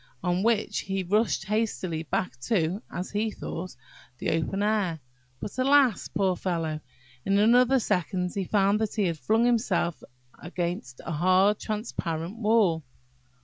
[0.23, 3.75] on which he rushed hastily back to (as he thought)
[4.17, 4.99] the open air.
[5.39, 6.07] But, alas!
[6.07, 6.79] poor fellow,
[7.23, 10.01] in another second he found that he had flung himself
[10.41, 12.83] against a hard transparent wall!